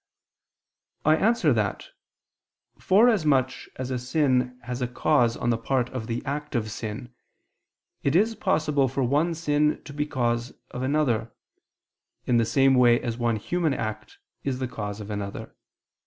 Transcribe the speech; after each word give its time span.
I 1.05 1.15
answer 1.15 1.53
that, 1.53 1.89
Forasmuch 2.79 3.51
as 3.75 3.91
a 3.91 3.99
sin 3.99 4.59
has 4.63 4.81
a 4.81 4.87
cause 4.87 5.37
on 5.37 5.51
the 5.51 5.59
part 5.59 5.91
of 5.91 6.07
the 6.07 6.25
act 6.25 6.55
of 6.55 6.71
sin, 6.71 7.13
it 8.01 8.15
is 8.15 8.33
possible 8.33 8.87
for 8.87 9.03
one 9.03 9.35
sin 9.35 9.79
to 9.83 9.93
be 9.93 10.05
the 10.05 10.09
cause 10.09 10.53
of 10.71 10.81
another, 10.81 11.31
in 12.25 12.37
the 12.37 12.45
same 12.45 12.73
way 12.73 12.99
as 12.99 13.19
one 13.19 13.35
human 13.35 13.75
act 13.75 14.17
is 14.43 14.57
the 14.57 14.67
cause 14.67 15.01
of 15.01 15.11
another. 15.11 15.53